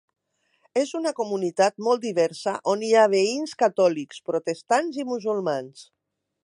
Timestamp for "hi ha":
2.87-3.05